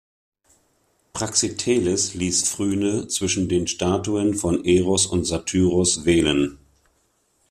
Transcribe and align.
Praxiteles 1.13 2.15
ließ 2.15 2.49
Phryne 2.49 3.07
zwischen 3.07 3.47
den 3.49 3.67
Statuen 3.67 4.33
von 4.33 4.65
Eros 4.65 5.05
und 5.05 5.25
Satyros 5.25 6.05
wählen. 6.05 6.57